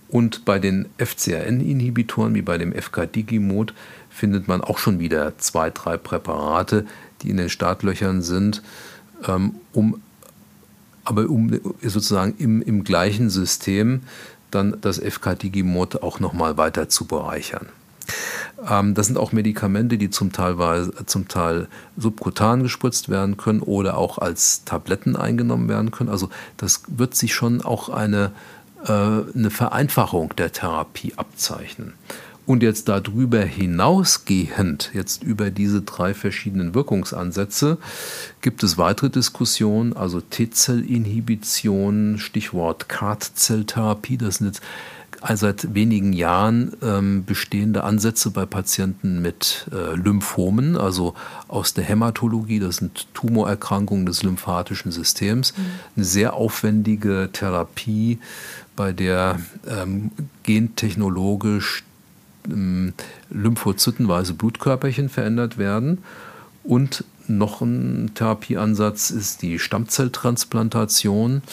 [0.10, 3.76] Und bei den FcRn-Inhibitoren, wie bei dem FK-Digimod,
[4.10, 6.88] findet man auch schon wieder zwei, drei Präparate,
[7.22, 8.62] die in den Startlöchern sind,
[9.28, 10.02] ähm, um
[11.06, 14.02] aber um sozusagen im, im gleichen System
[14.52, 17.70] dann das FK-Digimod auch nochmal weiter zu bereichern.
[18.70, 23.98] Ähm, das sind auch Medikamente, die zum Teil, zum Teil subkutan gespritzt werden können oder
[23.98, 26.10] auch als Tabletten eingenommen werden können.
[26.10, 28.32] Also das wird sich schon auch eine,
[28.86, 31.94] äh, eine Vereinfachung der Therapie abzeichnen.
[32.50, 37.78] Und jetzt darüber hinausgehend, jetzt über diese drei verschiedenen Wirkungsansätze,
[38.42, 44.64] gibt es weitere Diskussionen, also T-Zell-Inhibition, Stichwort CART-Zelltherapie, das sind jetzt
[45.36, 51.14] seit wenigen Jahren ähm, bestehende Ansätze bei Patienten mit äh, Lymphomen, also
[51.48, 55.66] aus der Hämatologie, das sind Tumorerkrankungen des lymphatischen Systems, mhm.
[55.98, 58.18] eine sehr aufwendige Therapie,
[58.76, 60.10] bei der ähm,
[60.44, 61.84] gentechnologisch
[63.30, 66.00] lymphozytenweise Blutkörperchen verändert werden
[66.64, 71.44] und noch ein Therapieansatz ist die Stammzelltransplantation,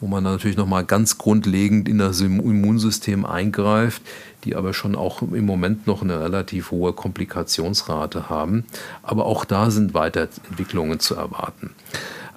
[0.00, 4.02] wo man natürlich nochmal ganz grundlegend in das Immunsystem eingreift,
[4.44, 8.64] die aber schon auch im Moment noch eine relativ hohe Komplikationsrate haben.
[9.02, 11.70] Aber auch da sind Weiterentwicklungen zu erwarten.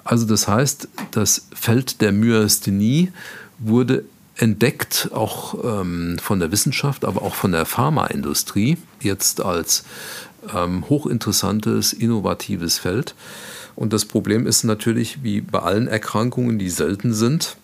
[0.04, 3.12] Also das heißt, das Feld der Myasthenie
[3.58, 4.04] wurde
[4.42, 9.84] entdeckt, auch ähm, von der Wissenschaft, aber auch von der Pharmaindustrie, jetzt als
[10.52, 13.14] ähm, hochinteressantes, innovatives Feld.
[13.76, 17.56] Und das Problem ist natürlich, wie bei allen Erkrankungen, die selten sind,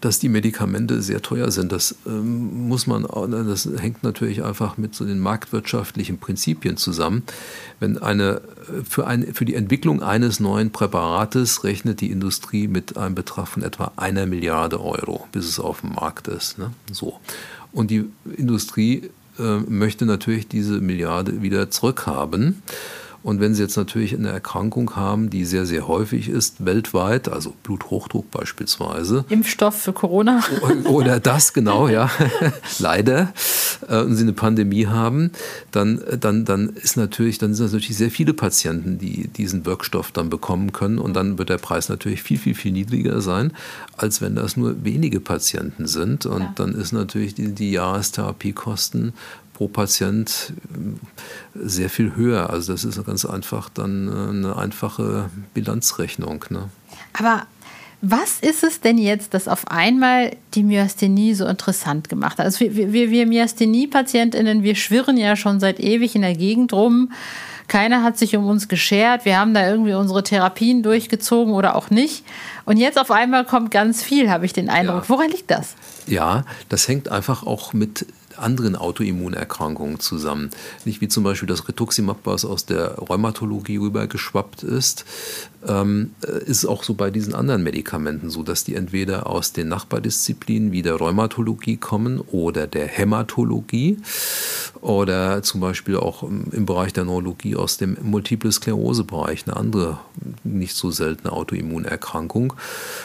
[0.00, 1.72] dass die Medikamente sehr teuer sind.
[1.72, 7.22] Das ähm, muss man, das hängt natürlich einfach mit so den marktwirtschaftlichen Prinzipien zusammen.
[7.80, 8.40] Wenn eine
[8.88, 13.62] für, ein, für die Entwicklung eines neuen Präparates rechnet die Industrie mit einem Betrag von
[13.62, 16.58] etwa einer Milliarde Euro, bis es auf dem Markt ist.
[16.58, 16.72] Ne?
[16.92, 17.18] So.
[17.72, 18.04] Und die
[18.36, 22.62] Industrie äh, möchte natürlich diese Milliarde wieder zurückhaben.
[23.22, 27.52] Und wenn Sie jetzt natürlich eine Erkrankung haben, die sehr, sehr häufig ist, weltweit, also
[27.62, 29.24] Bluthochdruck beispielsweise.
[29.28, 30.42] Impfstoff für Corona.
[30.84, 32.10] Oder das, genau, ja.
[32.78, 33.32] Leider.
[33.88, 35.32] Äh, und Sie eine Pandemie haben,
[35.70, 40.30] dann, dann, dann ist natürlich, dann sind natürlich sehr viele Patienten, die diesen Wirkstoff dann
[40.30, 40.98] bekommen können.
[40.98, 43.52] Und dann wird der Preis natürlich viel, viel, viel niedriger sein,
[43.98, 46.24] als wenn das nur wenige Patienten sind.
[46.24, 46.52] Und ja.
[46.54, 49.12] dann ist natürlich die, die Jahrestherapiekosten
[49.60, 52.48] pro Patient äh, sehr viel höher.
[52.48, 56.46] Also das ist ganz einfach dann äh, eine einfache Bilanzrechnung.
[56.48, 56.70] Ne?
[57.12, 57.42] Aber
[58.00, 62.46] was ist es denn jetzt, das auf einmal die Myasthenie so interessant gemacht hat?
[62.46, 67.12] Also wir, wir, wir Myasthenie-PatientInnen, wir schwirren ja schon seit ewig in der Gegend rum.
[67.68, 69.26] Keiner hat sich um uns geschert.
[69.26, 72.24] Wir haben da irgendwie unsere Therapien durchgezogen oder auch nicht.
[72.64, 75.02] Und jetzt auf einmal kommt ganz viel, habe ich den Eindruck.
[75.02, 75.08] Ja.
[75.10, 75.74] Woran liegt das?
[76.06, 78.06] Ja, das hängt einfach auch mit
[78.40, 80.50] anderen Autoimmunerkrankungen zusammen.
[80.84, 85.04] Nicht wie zum Beispiel das Rituximab, was aus der Rheumatologie rübergeschwappt ist,
[85.66, 86.12] ähm,
[86.46, 90.82] ist auch so bei diesen anderen Medikamenten so, dass die entweder aus den Nachbardisziplinen wie
[90.82, 93.98] der Rheumatologie kommen oder der Hämatologie
[94.80, 99.98] oder zum Beispiel auch im Bereich der Neurologie aus dem Multiple Sklerose-Bereich, eine andere
[100.44, 102.54] nicht so seltene Autoimmunerkrankung.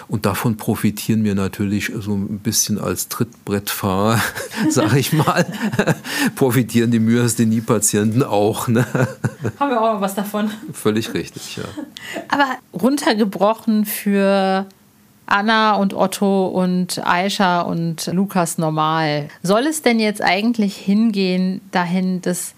[0.07, 4.21] Und davon profitieren wir natürlich so ein bisschen als Trittbrettfahrer,
[4.69, 5.45] sage ich mal,
[6.35, 8.67] profitieren die Myasthenie-Patienten auch.
[8.67, 8.85] Ne?
[9.59, 10.51] Haben wir auch noch was davon.
[10.71, 11.63] Völlig richtig, ja.
[12.29, 14.65] Aber runtergebrochen für
[15.25, 19.29] Anna und Otto und Aisha und Lukas normal.
[19.43, 22.53] Soll es denn jetzt eigentlich hingehen dahin, dass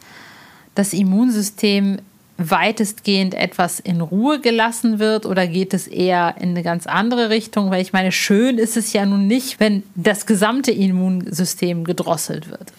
[0.76, 2.00] das Immunsystem
[2.38, 7.72] weitestgehend etwas in Ruhe gelassen wird oder geht es eher in eine ganz andere Richtung?
[7.72, 12.72] Weil ich meine, schön ist es ja nun nicht, wenn das gesamte Immunsystem gedrosselt wird.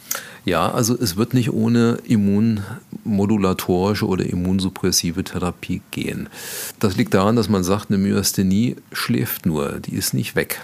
[0.44, 6.29] Ja, also es wird nicht ohne immunmodulatorische oder immunsuppressive Therapie gehen.
[6.79, 10.62] Das liegt daran, dass man sagt, eine Myasthenie schläft nur, die ist nicht weg.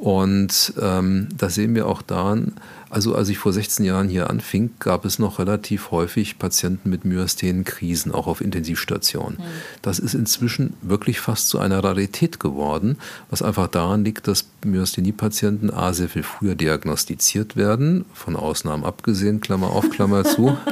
[0.00, 2.52] Und ähm, das sehen wir auch daran,
[2.90, 7.04] also als ich vor 16 Jahren hier anfing, gab es noch relativ häufig Patienten mit
[7.04, 9.38] Myasthenenkrisen, auch auf Intensivstationen.
[9.38, 9.44] Mhm.
[9.82, 12.96] Das ist inzwischen wirklich fast zu einer Rarität geworden,
[13.30, 19.40] was einfach daran liegt, dass Myasthenie-Patienten A sehr viel früher diagnostiziert werden, von Ausnahmen abgesehen,
[19.40, 20.56] Klammer auf, Klammer zu.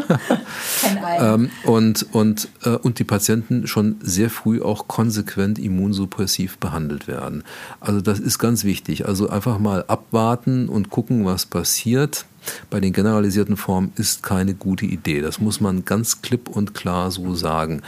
[1.18, 7.44] ähm, und, und, äh, und die Patienten schon sehr früh auch konsequent immunsuppressiv behandelt werden.
[7.80, 9.06] Also das ist ganz wichtig.
[9.06, 12.26] Also einfach mal abwarten und gucken, was passiert generalisiert
[12.70, 15.20] bei den generalisierten Formen ist keine gute Idee.
[15.20, 17.82] Das muss man ganz klipp und klar so sagen.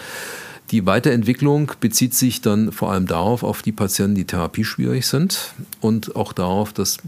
[0.70, 6.14] Die Weiterentwicklung bezieht sich dann vor allem darauf, auf die Patienten, die therapieschwierig sind und
[6.14, 6.98] auch darauf, dass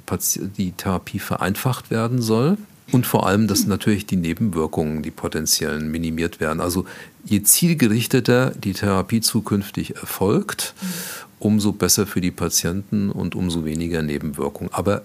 [0.57, 2.57] die Therapie vereinfacht werden soll.
[2.93, 6.61] Und vor allem, dass natürlich die Nebenwirkungen, die potenziellen, minimiert werden.
[6.61, 6.87] Also
[7.25, 10.75] je zielgerichteter die Therapie zukünftig erfolgt,
[11.39, 14.73] umso besser für die Patienten und umso weniger Nebenwirkungen.
[14.73, 15.03] Aber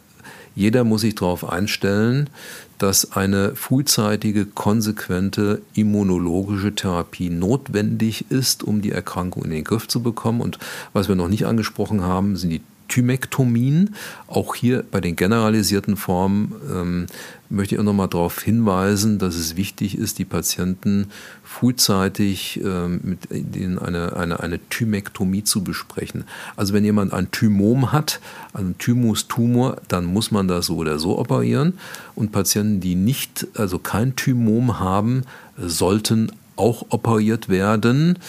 [0.56, 2.30] jeder muss sich darauf einstellen,
[2.78, 10.02] dass eine frühzeitige, konsequente immunologische Therapie notwendig ist, um die Erkrankung in den Griff zu
[10.02, 10.42] bekommen.
[10.42, 10.58] Und
[10.94, 13.96] was wir noch nicht angesprochen haben, sind die Thymektomien.
[14.28, 17.06] Auch hier bei den generalisierten Formen ähm,
[17.50, 21.08] möchte ich auch nochmal darauf hinweisen, dass es wichtig ist, die Patienten
[21.44, 26.26] frühzeitig ähm, mit denen eine, eine, eine Thymektomie zu besprechen.
[26.56, 28.20] Also wenn jemand ein Thymom hat,
[28.54, 31.74] einen Thymus-Tumor, dann muss man das so oder so operieren.
[32.16, 35.24] Und Patienten, die nicht, also kein Thymom haben,
[35.58, 38.20] sollten auch operiert werden,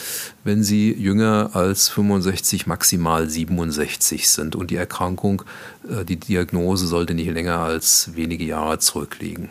[0.44, 4.56] wenn sie jünger als 65, maximal 67 sind.
[4.56, 5.42] Und die Erkrankung,
[5.88, 9.48] äh, die Diagnose sollte nicht länger als wenige Jahre zurückliegen.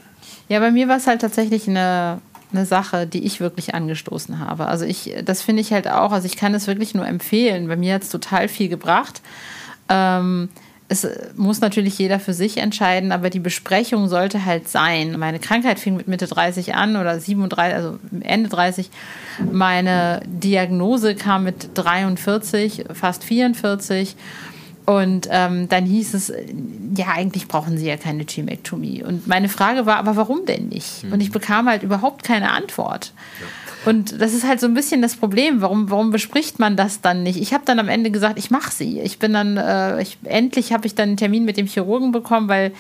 [0.47, 4.67] Ja, bei mir war es halt tatsächlich eine, eine Sache, die ich wirklich angestoßen habe.
[4.67, 7.67] Also ich, das finde ich halt auch, also ich kann es wirklich nur empfehlen.
[7.67, 9.21] Bei mir hat es total viel gebracht.
[9.89, 10.49] Ähm,
[10.87, 15.17] es muss natürlich jeder für sich entscheiden, aber die Besprechung sollte halt sein.
[15.17, 18.91] Meine Krankheit fing mit Mitte 30 an oder 37, also Ende 30.
[19.51, 24.15] Meine Diagnose kam mit 43, fast 44.
[24.85, 26.31] Und ähm, dann hieß es,
[26.95, 29.03] ja, eigentlich brauchen Sie ja keine Thymektomie.
[29.03, 31.05] Und meine Frage war, aber warum denn nicht?
[31.11, 33.11] Und ich bekam halt überhaupt keine Antwort.
[33.41, 33.47] Ja.
[33.85, 35.61] Und das ist halt so ein bisschen das Problem.
[35.61, 37.39] Warum, warum bespricht man das dann nicht?
[37.39, 38.99] Ich habe dann am Ende gesagt, ich mache sie.
[38.99, 42.47] Ich bin dann, äh, ich, endlich habe ich dann einen Termin mit dem Chirurgen bekommen,
[42.47, 42.71] weil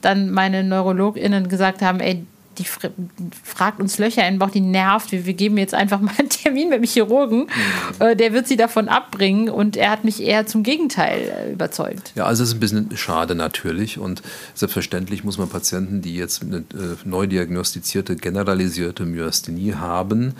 [0.00, 2.24] dann meine NeurologInnen gesagt haben, ey,
[2.58, 5.12] die fragt uns Löcher in den Bauch, die nervt.
[5.12, 7.40] Wir, wir geben jetzt einfach mal einen Termin mit dem Chirurgen.
[7.40, 8.02] Mhm.
[8.06, 12.12] Äh, der wird sie davon abbringen und er hat mich eher zum Gegenteil äh, überzeugt.
[12.14, 14.22] Ja, also es ist ein bisschen schade natürlich und
[14.54, 20.34] selbstverständlich muss man Patienten, die jetzt eine äh, neu diagnostizierte generalisierte Myasthenie haben,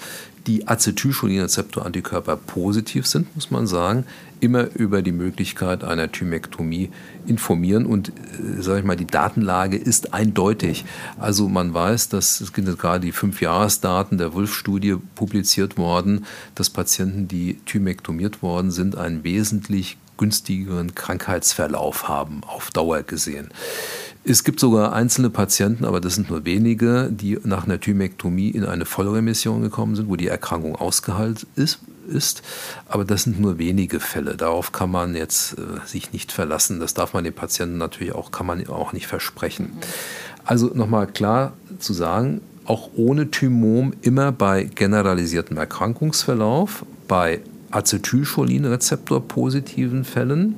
[0.46, 4.05] die Acetylcholinrezeptor-Antikörper positiv sind, muss man sagen,
[4.44, 6.90] immer über die Möglichkeit einer Thymektomie
[7.26, 7.87] informieren.
[7.87, 10.85] Und äh, sage ich mal, die Datenlage ist eindeutig.
[11.18, 17.26] Also man weiß, dass es sind gerade die Fünfjahresdaten der Wulf-Studie publiziert worden, dass Patienten,
[17.26, 23.48] die thymektomiert worden sind, einen wesentlich günstigeren Krankheitsverlauf haben, auf Dauer gesehen.
[24.26, 28.64] Es gibt sogar einzelne Patienten, aber das sind nur wenige, die nach einer Thymektomie in
[28.64, 31.80] eine Vollremission gekommen sind, wo die Erkrankung ausgeheilt ist.
[32.08, 32.40] ist.
[32.88, 34.34] Aber das sind nur wenige Fälle.
[34.37, 36.80] Darauf kann man jetzt äh, sich nicht verlassen.
[36.80, 39.72] Das darf man den Patienten natürlich auch, kann man auch nicht versprechen.
[40.46, 50.54] Also nochmal klar zu sagen, auch ohne Thymom immer bei generalisiertem Erkrankungsverlauf, bei Acetylcholinrezeptor-positiven Fällen,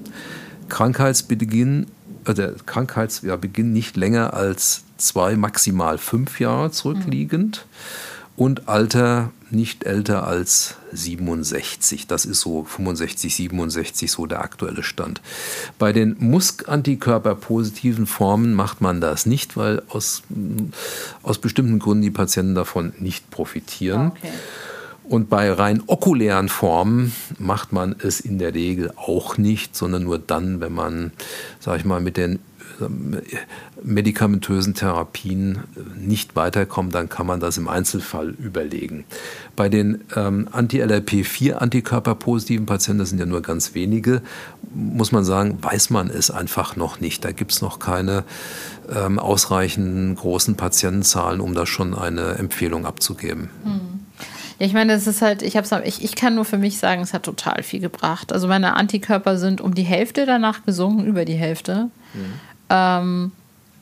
[0.69, 1.87] Krankheitsbeginn
[2.35, 8.43] der Krankheitsbeginn nicht länger als zwei, maximal fünf Jahre zurückliegend mhm.
[8.43, 12.07] und Alter nicht älter als 67.
[12.07, 15.21] Das ist so 65, 67 so der aktuelle Stand.
[15.79, 20.23] Bei den Musk-Antikörper-positiven Formen macht man das nicht, weil aus,
[21.23, 24.09] aus bestimmten Gründen die Patienten davon nicht profitieren.
[24.09, 24.33] Okay.
[25.09, 30.19] Und bei rein okulären Formen macht man es in der Regel auch nicht, sondern nur
[30.19, 31.13] dann, wenn man,
[31.61, 32.41] sag ich mal, mit den
[32.81, 33.21] ähm,
[33.83, 35.61] medikamentösen Therapien
[35.97, 39.05] nicht weiterkommt, dann kann man das im Einzelfall überlegen.
[39.55, 44.23] Bei den ähm, Anti-LRP4-Antikörperpositiven Patienten, das sind ja nur ganz wenige,
[44.75, 47.25] muss man sagen, weiß man es einfach noch nicht.
[47.25, 48.25] Da gibt es noch keine
[48.95, 53.51] ähm, ausreichenden großen Patientenzahlen, um da schon eine Empfehlung abzugeben.
[53.63, 54.06] Hm.
[54.59, 57.03] Ja, ich meine, das ist halt, ich, hab's, ich, ich kann nur für mich sagen,
[57.03, 58.33] es hat total viel gebracht.
[58.33, 61.91] Also meine Antikörper sind um die Hälfte danach gesunken, über die Hälfte.
[62.15, 62.33] Mhm.
[62.71, 63.33] Ähm,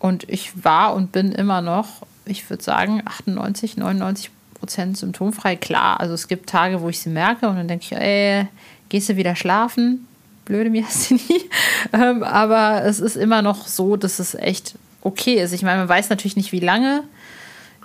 [0.01, 5.57] und ich war und bin immer noch, ich würde sagen, 98, 99 Prozent symptomfrei.
[5.57, 8.49] Klar, also es gibt Tage, wo ich sie merke und dann denke ich, ey,
[8.89, 10.07] gehst du wieder schlafen?
[10.45, 11.49] Blöde Myasthenie.
[11.93, 15.53] ähm, aber es ist immer noch so, dass es echt okay ist.
[15.53, 17.14] Ich meine, man weiß natürlich nicht, wie lange äh,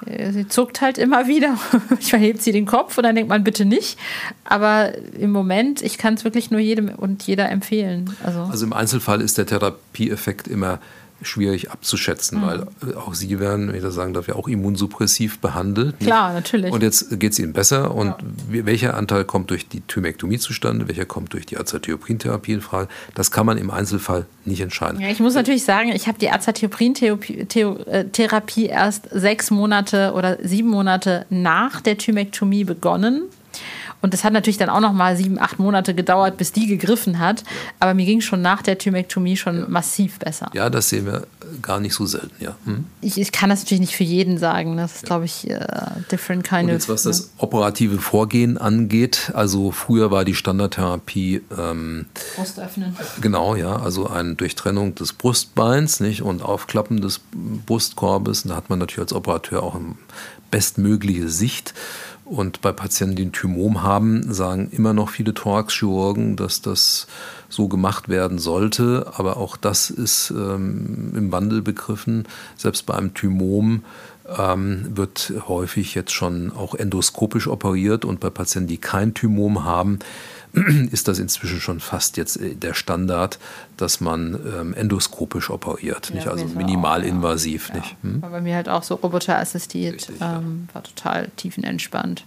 [0.06, 1.58] sie zuckt halt immer wieder.
[1.90, 3.98] Manchmal hebt sie den Kopf und dann denkt man bitte nicht.
[4.44, 8.16] Aber im Moment, ich kann es wirklich nur jedem und jeder empfehlen.
[8.24, 10.80] Also, also im Einzelfall ist der Therapieeffekt immer
[11.22, 12.46] schwierig abzuschätzen, mhm.
[12.46, 16.00] weil äh, auch Sie werden, wenn ich das sagen darf, ja auch immunsuppressiv behandelt.
[16.00, 16.72] Klar, natürlich.
[16.72, 17.94] Und jetzt geht es Ihnen besser.
[17.94, 18.18] Und ja.
[18.66, 22.88] welcher Anteil kommt durch die Thymektomie zustande, welcher kommt durch die Azathioprin-Therapie in Frage?
[23.16, 25.02] Das kann man im Einzelfall nicht entscheiden.
[25.02, 31.26] Ja, ich muss natürlich sagen, ich habe die Azathioprin-Therapie erst sechs Monate oder sieben Monate
[31.30, 33.24] nach der Thymektomie begonnen.
[34.02, 37.20] Und das hat natürlich dann auch noch mal sieben, acht Monate gedauert, bis die gegriffen
[37.20, 37.44] hat.
[37.80, 39.66] Aber mir ging schon nach der Thymektomie schon ja.
[39.68, 40.50] massiv besser.
[40.54, 41.28] Ja, das sehen wir
[41.62, 42.56] gar nicht so selten, ja.
[42.66, 42.86] Hm?
[43.02, 44.78] Ich, ich, kann das natürlich nicht für jeden sagen.
[44.78, 45.08] Das ist, ja.
[45.08, 47.12] glaube ich, uh, different kind Und jetzt, was ne?
[47.12, 52.06] das operative Vorgehen angeht, also früher war die Standardtherapie ähm,
[52.36, 52.96] Brust öffnen.
[53.22, 57.22] Genau, ja, also eine Durchtrennung des Brustbeins nicht, und Aufklappen des
[57.66, 58.44] Brustkorbes.
[58.44, 59.96] Und da hat man natürlich als Operateur auch eine
[60.52, 61.74] bestmögliche Sicht.
[62.30, 67.08] Und bei Patienten, die ein Thymom haben, sagen immer noch viele Thoraxchirurgen, dass das
[67.50, 69.12] so gemacht werden sollte.
[69.16, 72.28] Aber auch das ist ähm, im Wandel begriffen.
[72.56, 73.84] Selbst bei einem Thymom
[74.38, 78.06] ähm, wird häufig jetzt schon auch endoskopisch operiert.
[78.06, 79.98] Und bei Patienten, die kein Thymom haben,
[80.92, 83.40] ist das inzwischen schon fast jetzt äh, der Standard,
[83.78, 86.28] dass man ähm, endoskopisch operiert, ja, nicht?
[86.28, 87.70] also minimalinvasiv.
[87.70, 87.80] Auch, ja.
[87.82, 87.96] nicht?
[88.02, 88.22] Hm?
[88.22, 92.26] War bei mir halt auch so roboterassistiert, ähm, war total tiefenentspannt.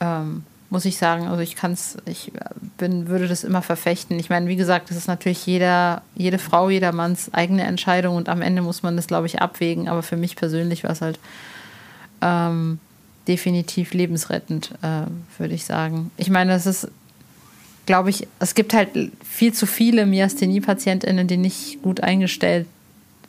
[0.00, 2.32] Ähm, muss ich sagen, also ich kann es, ich
[2.78, 4.18] bin, würde das immer verfechten.
[4.18, 8.42] Ich meine, wie gesagt, das ist natürlich jeder, jede Frau, jedermanns eigene Entscheidung und am
[8.42, 9.88] Ende muss man das, glaube ich, abwägen.
[9.88, 11.20] Aber für mich persönlich war es halt
[12.22, 12.80] ähm,
[13.28, 15.06] definitiv lebensrettend, äh,
[15.38, 16.10] würde ich sagen.
[16.16, 16.88] Ich meine, das ist
[17.86, 18.90] glaube ich, es gibt halt
[19.24, 22.66] viel zu viele Myasthenie-PatientInnen, die nicht gut eingestellt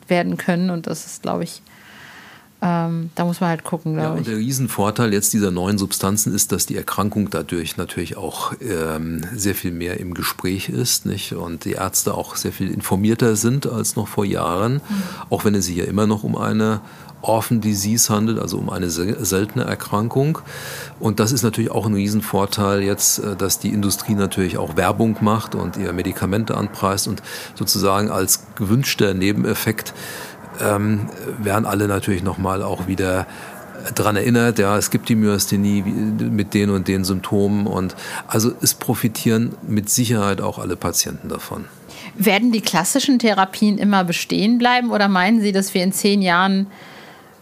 [0.07, 0.69] werden können.
[0.69, 1.61] Und das ist, glaube ich,
[2.61, 4.27] ähm, da muss man halt gucken, glaube ja, und ich.
[4.27, 9.55] Der Riesenvorteil jetzt dieser neuen Substanzen ist, dass die Erkrankung dadurch natürlich auch ähm, sehr
[9.55, 11.33] viel mehr im Gespräch ist nicht?
[11.33, 14.81] und die Ärzte auch sehr viel informierter sind als noch vor Jahren, mhm.
[15.29, 16.81] auch wenn es sich ja immer noch um eine
[17.27, 20.39] Orphan Disease handelt, also um eine seltene Erkrankung.
[20.99, 25.17] Und das ist natürlich auch ein Riesenvorteil jetzt, äh, dass die Industrie natürlich auch Werbung
[25.21, 27.21] macht und ihr Medikamente anpreist und
[27.55, 29.93] sozusagen als gewünschter Nebeneffekt
[30.61, 33.27] ähm, werden alle natürlich nochmal auch wieder
[33.93, 37.95] daran erinnert, ja, es gibt die Myasthenie mit den und den Symptomen und
[38.27, 41.65] also es profitieren mit Sicherheit auch alle Patienten davon.
[42.15, 46.67] Werden die klassischen Therapien immer bestehen bleiben oder meinen Sie, dass wir in zehn Jahren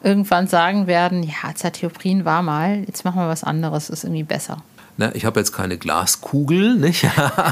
[0.03, 4.57] irgendwann sagen werden, ja, Azathioprin war mal, jetzt machen wir was anderes, ist irgendwie besser.
[4.95, 7.03] Na, ich habe jetzt keine Glaskugel, nicht?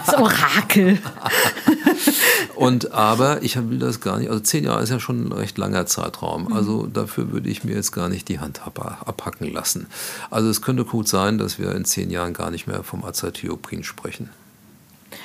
[0.06, 1.00] Das Orakel.
[2.56, 5.58] Und aber ich will das gar nicht, also zehn Jahre ist ja schon ein recht
[5.58, 6.44] langer Zeitraum.
[6.46, 6.54] Mhm.
[6.54, 9.88] Also dafür würde ich mir jetzt gar nicht die Hand abhacken lassen.
[10.30, 13.84] Also es könnte gut sein, dass wir in zehn Jahren gar nicht mehr vom Azathioprin
[13.84, 14.30] sprechen.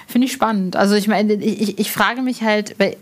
[0.07, 0.77] Finde ich spannend.
[0.77, 2.97] Also ich meine, ich, ich frage mich halt, weil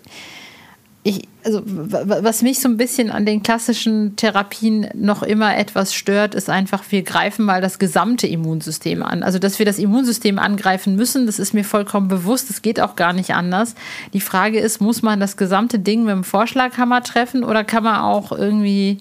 [1.06, 6.34] ich, also was mich so ein bisschen an den klassischen Therapien noch immer etwas stört,
[6.34, 9.22] ist einfach, wir greifen mal das gesamte Immunsystem an.
[9.22, 12.48] Also, dass wir das Immunsystem angreifen müssen, das ist mir vollkommen bewusst.
[12.48, 13.74] Das geht auch gar nicht anders.
[14.14, 18.00] Die Frage ist, muss man das gesamte Ding mit dem Vorschlaghammer treffen oder kann man
[18.00, 18.98] auch irgendwie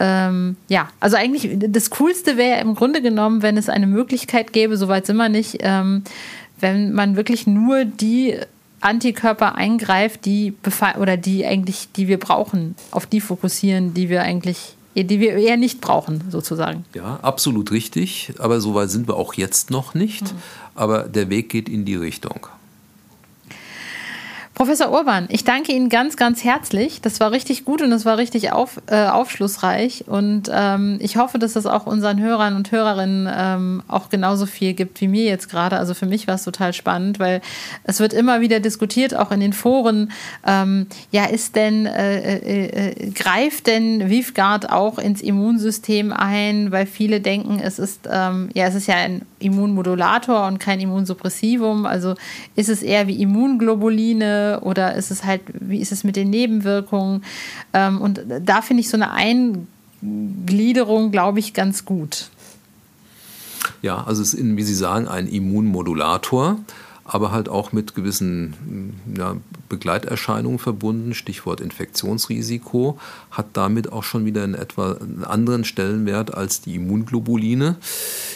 [0.00, 4.78] ähm, ja, also eigentlich das Coolste wäre im Grunde genommen, wenn es eine Möglichkeit gäbe,
[4.78, 6.02] soweit sind wir nicht, ähm,
[6.58, 8.38] wenn man wirklich nur die
[8.80, 10.54] Antikörper eingreift, die
[10.98, 15.56] oder die eigentlich, die wir brauchen, auf die fokussieren, die wir eigentlich, die wir eher
[15.56, 16.84] nicht brauchen, sozusagen.
[16.94, 18.32] Ja, absolut richtig.
[18.38, 20.22] Aber so weit sind wir auch jetzt noch nicht.
[20.22, 20.38] Mhm.
[20.74, 22.46] Aber der Weg geht in die Richtung.
[24.60, 27.00] Professor Urban, ich danke Ihnen ganz, ganz herzlich.
[27.00, 30.04] Das war richtig gut und das war richtig auf, äh, aufschlussreich.
[30.06, 34.74] Und ähm, ich hoffe, dass es auch unseren Hörern und Hörerinnen ähm, auch genauso viel
[34.74, 35.78] gibt wie mir jetzt gerade.
[35.78, 37.40] Also für mich war es total spannend, weil
[37.84, 40.12] es wird immer wieder diskutiert, auch in den Foren.
[40.46, 46.70] Ähm, ja, ist denn, äh, äh, äh greift denn Vivgard auch ins Immunsystem ein?
[46.70, 51.86] Weil viele denken, es ist, ähm, ja, es ist ja ein Immunmodulator und kein Immunsuppressivum.
[51.86, 52.14] Also
[52.54, 57.24] ist es eher wie Immunglobuline oder ist es halt, wie ist es mit den Nebenwirkungen?
[57.72, 59.10] Ähm, und da finde ich so eine
[60.02, 62.28] Eingliederung, glaube ich, ganz gut.
[63.82, 66.58] Ja, also es ist, wie Sie sagen, ein Immunmodulator
[67.12, 69.36] aber halt auch mit gewissen ja,
[69.68, 73.00] Begleiterscheinungen verbunden, Stichwort Infektionsrisiko,
[73.32, 77.76] hat damit auch schon wieder einen etwa anderen Stellenwert als die Immunglobuline.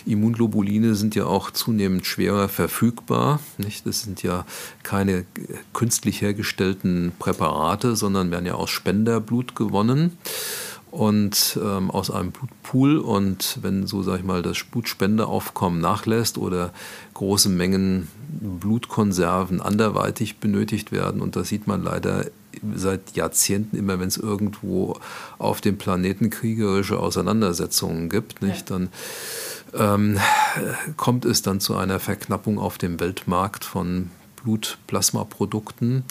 [0.07, 3.39] Immunglobuline sind ja auch zunehmend schwerer verfügbar.
[3.59, 3.87] Nicht?
[3.87, 4.45] Das sind ja
[4.83, 5.25] keine
[5.73, 10.19] künstlich hergestellten Präparate, sondern werden ja aus Spenderblut gewonnen
[10.95, 12.99] und ähm, aus einem Blutpool.
[12.99, 16.73] Und wenn so, sag ich mal, das Blutspendeaufkommen nachlässt oder
[17.15, 18.09] große Mengen
[18.41, 22.27] Blutkonserven anderweitig benötigt werden, und das sieht man leider
[22.77, 24.97] seit Jahrzehnten immer, wenn es irgendwo
[25.39, 28.91] auf dem Planeten kriegerische Auseinandersetzungen gibt, nicht, dann
[29.75, 30.21] ähm,
[30.97, 34.11] kommt es dann zu einer Verknappung auf dem Weltmarkt von
[34.45, 36.05] Blutplasmaprodukten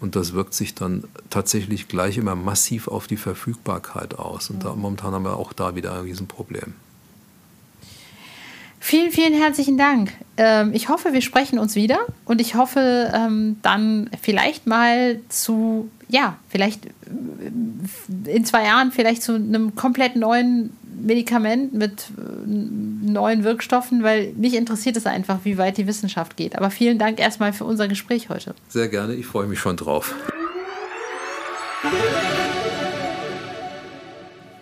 [0.00, 4.50] und das wirkt sich dann tatsächlich gleich immer massiv auf die Verfügbarkeit aus.
[4.50, 6.74] Und da, momentan haben wir auch da wieder ein Riesenproblem.
[8.88, 10.12] Vielen, vielen herzlichen Dank.
[10.36, 15.90] Ähm, ich hoffe, wir sprechen uns wieder und ich hoffe ähm, dann vielleicht mal zu,
[16.06, 20.70] ja, vielleicht äh, in zwei Jahren vielleicht zu einem komplett neuen
[21.02, 26.54] Medikament mit äh, neuen Wirkstoffen, weil mich interessiert es einfach, wie weit die Wissenschaft geht.
[26.54, 28.54] Aber vielen Dank erstmal für unser Gespräch heute.
[28.68, 30.14] Sehr gerne, ich freue mich schon drauf.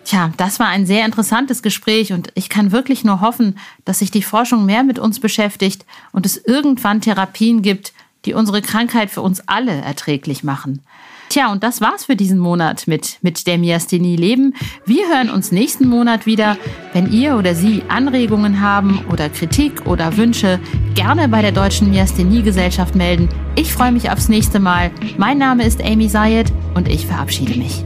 [0.05, 4.11] Tja, das war ein sehr interessantes Gespräch und ich kann wirklich nur hoffen, dass sich
[4.11, 7.91] die Forschung mehr mit uns beschäftigt und es irgendwann Therapien gibt,
[8.25, 10.81] die unsere Krankheit für uns alle erträglich machen.
[11.29, 14.53] Tja, und das war's für diesen Monat mit, mit der Myasthenie Leben.
[14.85, 16.55] Wir hören uns nächsten Monat wieder.
[16.93, 20.59] Wenn ihr oder Sie Anregungen haben oder Kritik oder Wünsche,
[20.93, 23.27] gerne bei der Deutschen Myasthenie Gesellschaft melden.
[23.55, 24.91] Ich freue mich aufs nächste Mal.
[25.17, 27.83] Mein Name ist Amy Sayed und ich verabschiede mich.